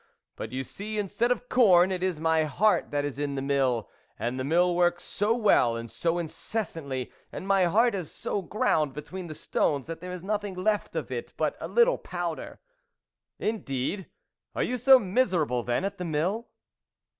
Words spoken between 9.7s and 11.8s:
that there is nothing left of it but a